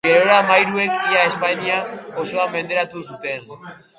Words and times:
Gerora 0.07 0.37
mairuek 0.51 0.93
ia 1.09 1.19
Espainia 1.33 1.77
osoa 2.23 2.47
menderatu 2.57 3.05
zuten. 3.13 3.49